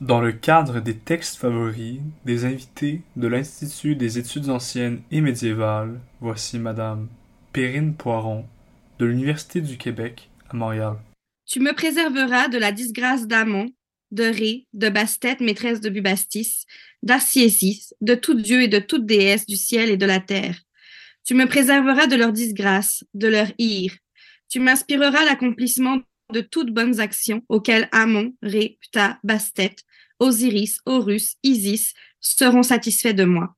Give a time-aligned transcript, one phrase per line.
[0.00, 6.00] Dans le cadre des textes favoris des invités de l'Institut des études anciennes et médiévales,
[6.20, 7.08] voici Madame
[7.52, 8.44] Perrine Poiron
[8.98, 10.96] de l'Université du Québec à Montréal.
[11.46, 13.70] Tu me préserveras de la disgrâce d'Amon,
[14.10, 16.66] de Ré, de Bastet, maîtresse de Bubastis,
[17.02, 20.60] d'Arsiésis, de tout dieu et de toute déesse du ciel et de la terre.
[21.24, 23.94] Tu me préserveras de leur disgrâce, de leur ire.
[24.48, 26.00] Tu m'inspireras l'accomplissement
[26.32, 29.76] de toutes bonnes actions auxquelles Amon, Ré, Ptah, Bastet,
[30.18, 33.54] Osiris, Horus, Isis seront satisfaits de moi.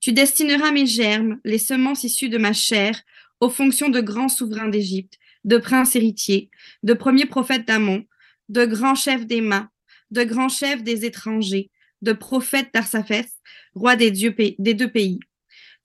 [0.00, 3.00] Tu destineras mes germes, les semences issues de ma chair,
[3.40, 6.50] aux fonctions de grands souverains d'Égypte, de princes héritiers,
[6.82, 8.04] de premiers prophètes d'Amon,
[8.48, 9.70] de grands chefs d'Emma,
[10.10, 11.70] de grands chefs des étrangers,
[12.02, 13.26] de prophètes d'Arsaphès,
[13.74, 15.20] roi des, dieux, des deux pays.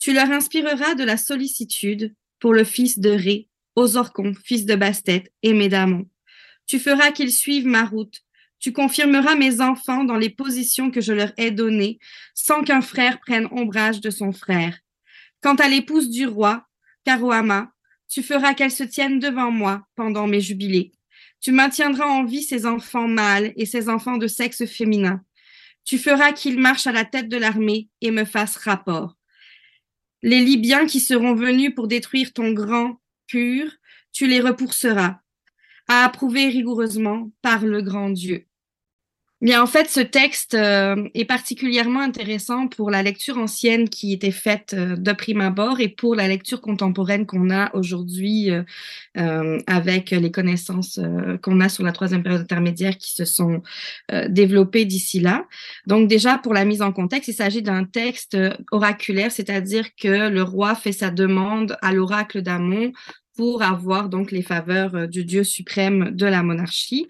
[0.01, 5.31] Tu leur inspireras de la sollicitude pour le fils de Ré, Osorcon, fils de Bastet,
[5.43, 6.09] aimé d'Amon.
[6.65, 8.21] Tu feras qu'ils suivent ma route,
[8.57, 11.99] tu confirmeras mes enfants dans les positions que je leur ai données,
[12.33, 14.75] sans qu'un frère prenne ombrage de son frère.
[15.39, 16.65] Quant à l'épouse du roi,
[17.05, 17.71] Karoama,
[18.09, 20.93] tu feras qu'elle se tienne devant moi pendant mes jubilés.
[21.41, 25.21] Tu maintiendras en vie ses enfants mâles et ses enfants de sexe féminin.
[25.85, 29.15] Tu feras qu'ils marchent à la tête de l'armée et me fassent rapport.
[30.23, 33.71] Les Libyens qui seront venus pour détruire ton grand pur,
[34.11, 35.21] tu les repousseras,
[35.87, 38.45] à approuver rigoureusement par le grand Dieu.
[39.41, 44.29] Bien, en fait, ce texte euh, est particulièrement intéressant pour la lecture ancienne qui était
[44.29, 48.51] faite euh, de prime abord et pour la lecture contemporaine qu'on a aujourd'hui
[49.17, 50.99] euh, avec les connaissances
[51.41, 53.63] qu'on a sur la troisième période intermédiaire qui se sont
[54.29, 55.47] développées d'ici là.
[55.87, 58.37] Donc déjà, pour la mise en contexte, il s'agit d'un texte
[58.71, 62.91] oraculaire, c'est-à-dire que le roi fait sa demande à l'oracle d'Amon
[63.41, 67.07] pour avoir donc les faveurs euh, du Dieu suprême de la monarchie.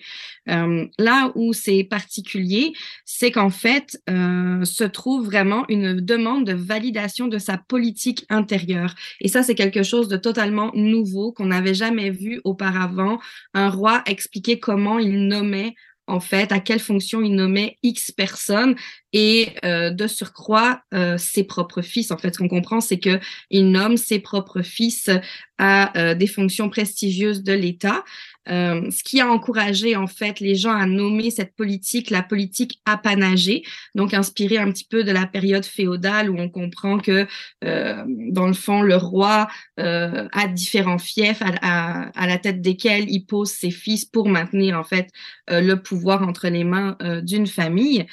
[0.47, 2.71] Euh, là où c'est particulier,
[3.03, 8.95] c'est qu'en fait euh, se trouve vraiment une demande de validation de sa politique intérieure.
[9.19, 13.19] Et ça, c'est quelque chose de totalement nouveau qu'on n'avait jamais vu auparavant.
[13.53, 15.75] Un roi expliquer comment il nommait
[16.11, 18.75] en fait, à quelle fonction il nommait X personnes
[19.13, 22.11] et euh, de surcroît euh, ses propres fils.
[22.11, 23.17] En fait, ce qu'on comprend, c'est que
[23.49, 25.09] il nomme ses propres fils
[25.57, 28.03] à euh, des fonctions prestigieuses de l'État.
[28.49, 32.81] Euh, ce qui a encouragé en fait les gens à nommer cette politique la politique
[32.85, 33.63] apanagée,
[33.93, 37.27] donc inspirée un petit peu de la période féodale où on comprend que
[37.63, 39.47] euh, dans le fond le roi
[39.79, 44.77] euh, a différents fiefs à, à, la tête desquels il pose ses fils pour maintenir
[44.77, 45.09] en fait
[45.47, 48.05] le pouvoir entre les mains d'une famille.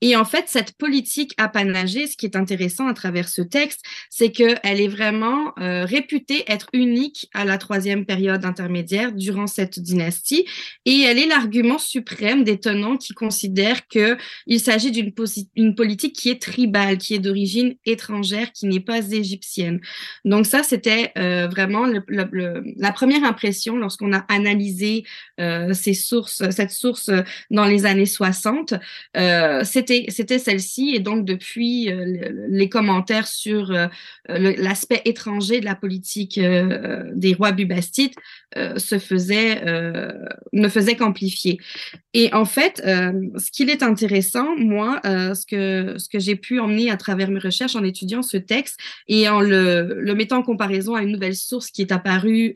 [0.00, 4.30] Et en fait, cette politique apanagée, ce qui est intéressant à travers ce texte, c'est
[4.30, 10.46] qu'elle est vraiment réputée être unique à la troisième période intermédiaire durant cette dynastie.
[10.84, 15.12] Et elle est l'argument suprême des tenants qui considèrent qu'il s'agit d'une
[15.54, 19.80] une politique qui est tribale, qui est d'origine étrangère, qui n'est pas égyptienne.
[20.24, 25.04] Donc ça, c'était euh, vraiment la première impression lorsqu'on a analysé
[25.40, 27.10] euh, ces sources, cette source
[27.50, 28.74] dans les années 60.
[29.16, 30.94] Euh, c'était c'était celle-ci.
[30.94, 31.90] Et donc depuis,
[32.48, 33.72] les commentaires sur
[34.28, 38.16] l'aspect étranger de la politique des rois bubastites
[38.54, 40.12] se faisaient euh,
[40.52, 41.58] ne faisait qu'amplifier.
[42.14, 46.36] Et en fait, euh, ce qu'il est intéressant, moi, euh, ce que, ce que j'ai
[46.36, 48.78] pu emmener à travers mes recherches en étudiant ce texte
[49.08, 52.54] et en le, le mettant en comparaison à une nouvelle source qui est apparue,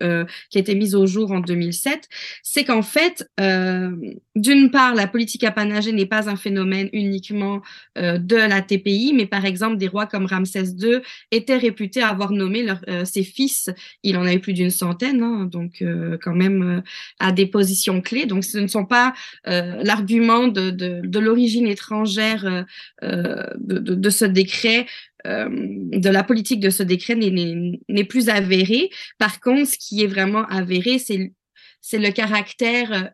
[0.50, 2.08] qui a été mise au jour en 2007,
[2.42, 7.60] c'est qu'en fait, d'une part, la politique apanagée n'est pas un phénomène uniquement
[7.96, 11.00] de la TPI, mais par exemple, des rois comme Ramsès II
[11.30, 13.70] étaient réputés avoir nommé leur, ses fils,
[14.02, 15.84] il en avait plus d'une centaine, hein, donc
[16.22, 16.82] quand même
[17.18, 18.26] à des positions clés.
[18.26, 19.14] Donc, ce ne sont pas
[19.46, 22.62] euh, l'argument de, l'origine étrangère euh,
[23.02, 24.86] euh de, de, ce décret
[25.24, 28.90] de la politique de ce décret n'est plus avéré.
[29.18, 33.12] Par contre, ce qui est vraiment avéré, c'est le caractère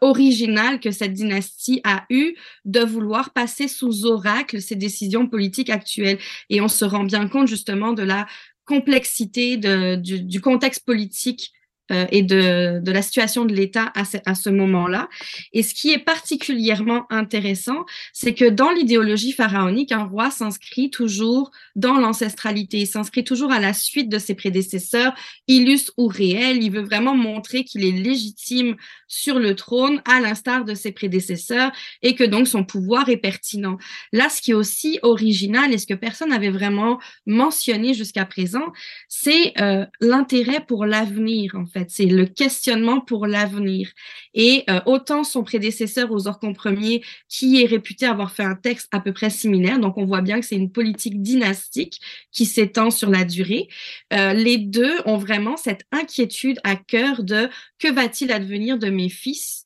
[0.00, 6.18] original que cette dynastie a eu de vouloir passer sous oracle ses décisions politiques actuelles.
[6.48, 8.26] Et on se rend bien compte justement de la
[8.66, 11.52] complexité de, du contexte politique
[11.92, 15.08] euh, et de, de, la situation de l'État à ce, à ce moment-là.
[15.52, 21.52] Et ce qui est particulièrement intéressant, c'est que dans l'idéologie pharaonique, un roi s'inscrit toujours
[21.76, 25.14] dans l'ancestralité, il s'inscrit toujours à la suite de ses prédécesseurs,
[25.46, 26.62] illustre ou réel.
[26.62, 31.70] Il veut vraiment montrer qu'il est légitime sur le trône, à l'instar de ses prédécesseurs,
[32.02, 33.78] et que donc son pouvoir est pertinent.
[34.12, 38.72] Là, ce qui est aussi original et ce que personne n'avait vraiment mentionné jusqu'à présent,
[39.08, 43.90] c'est euh, l'intérêt pour l'avenir, en fait c'est le questionnement pour l'avenir.
[44.34, 48.88] Et euh, autant son prédécesseur aux Orcons Ier, qui est réputé avoir fait un texte
[48.92, 52.00] à peu près similaire, donc on voit bien que c'est une politique dynastique
[52.32, 53.68] qui s'étend sur la durée.
[54.12, 57.48] Euh, les deux ont vraiment cette inquiétude à cœur de
[57.78, 59.64] que va-t-il advenir de mes fils?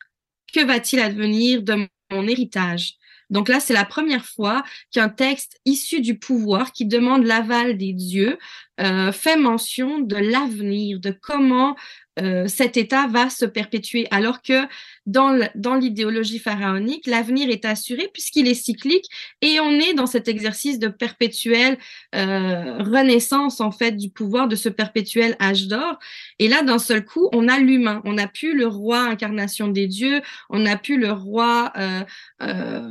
[0.53, 3.00] Que va-t-il advenir de mon héritage?
[3.31, 7.93] Donc là, c'est la première fois qu'un texte issu du pouvoir qui demande l'aval des
[7.93, 8.38] dieux
[8.81, 11.77] euh, fait mention de l'avenir, de comment
[12.20, 14.67] euh, cet État va se perpétuer, alors que
[15.06, 19.06] dans l'idéologie pharaonique, l'avenir est assuré puisqu'il est cyclique
[19.40, 21.78] et on est dans cet exercice de perpétuelle
[22.14, 25.99] euh, renaissance en fait du pouvoir, de ce perpétuel âge d'or.
[26.38, 29.88] Et là, d'un seul coup, on a l'humain, on n'a plus le roi incarnation des
[29.88, 32.82] dieux, on n'a plus le roi euh,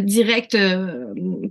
[0.00, 0.56] direct,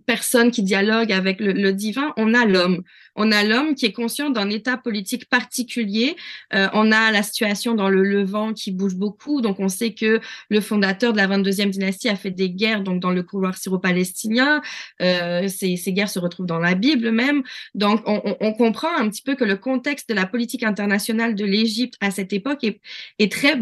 [0.05, 2.83] personne qui dialogue avec le divin, on a l'homme.
[3.15, 6.15] On a l'homme qui est conscient d'un état politique particulier.
[6.51, 9.41] on a la situation dans le Levant qui bouge beaucoup.
[9.41, 10.19] Donc, on sait que
[10.49, 14.61] le fondateur de la 22e dynastie a fait des guerres donc dans le couloir syro-palestinien.
[15.01, 17.43] Euh, ces, guerres se retrouvent dans la Bible même.
[17.75, 21.95] Donc, on, comprend un petit peu que le contexte de la politique internationale de l'Égypte
[22.01, 22.79] à cette époque est,
[23.19, 23.57] est très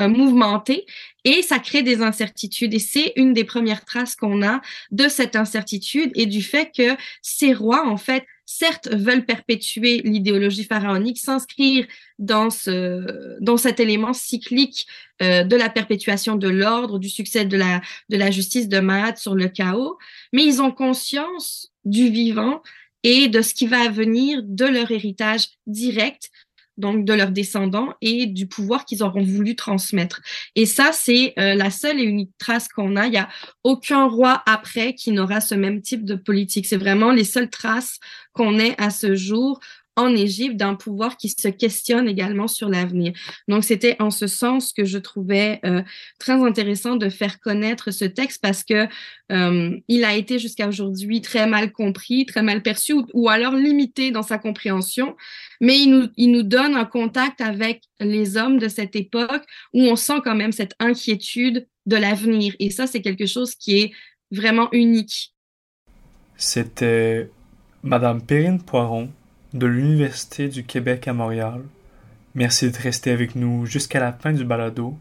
[0.00, 0.86] euh, mouvementé
[1.24, 2.74] et ça crée des incertitudes.
[2.74, 4.60] Et c'est une des premières traces qu'on a
[4.90, 10.64] de cette incertitude et du fait que ces rois, en fait, certes, veulent perpétuer l'idéologie
[10.64, 11.86] pharaonique, s'inscrire
[12.18, 14.86] dans, ce, dans cet élément cyclique
[15.22, 19.16] euh, de la perpétuation de l'ordre, du succès de la, de la justice de Mahat
[19.16, 19.98] sur le chaos,
[20.32, 22.62] mais ils ont conscience du vivant
[23.02, 26.30] et de ce qui va venir de leur héritage direct
[26.76, 30.20] donc de leurs descendants et du pouvoir qu'ils auront voulu transmettre.
[30.56, 33.06] Et ça, c'est euh, la seule et unique trace qu'on a.
[33.06, 33.28] Il n'y a
[33.62, 36.66] aucun roi après qui n'aura ce même type de politique.
[36.66, 37.98] C'est vraiment les seules traces
[38.32, 39.60] qu'on ait à ce jour
[39.96, 43.12] en Égypte d'un pouvoir qui se questionne également sur l'avenir.
[43.48, 45.82] Donc, c'était en ce sens que je trouvais euh,
[46.18, 48.86] très intéressant de faire connaître ce texte parce que
[49.32, 53.54] euh, il a été jusqu'à aujourd'hui très mal compris, très mal perçu ou, ou, alors
[53.54, 55.16] limité dans sa compréhension.
[55.60, 59.82] Mais il nous, il nous donne un contact avec les hommes de cette époque où
[59.82, 62.54] on sent quand même cette inquiétude de l'avenir.
[62.58, 63.92] Et ça, c'est quelque chose qui est
[64.30, 65.34] vraiment unique.
[66.36, 67.30] C'était
[67.82, 69.10] Madame Perrine Poiron
[69.54, 71.62] de l'Université du Québec à Montréal.
[72.34, 74.98] Merci d'être resté avec nous jusqu'à la fin du balado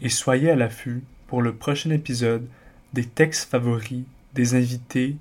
[0.00, 2.46] et soyez à l'affût pour le prochain épisode
[2.94, 5.16] des textes favoris des invités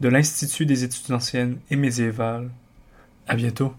[0.00, 2.50] de l'Institut des études anciennes et médiévales.
[3.26, 3.74] À bientôt.